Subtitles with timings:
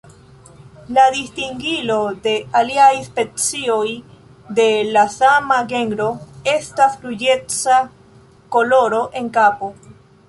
[0.97, 1.97] La distingilo
[2.27, 3.85] de aliaj specioj
[4.61, 6.09] de la sama genro
[6.57, 7.77] estas ruĝeca
[8.57, 9.75] koloro en kapo.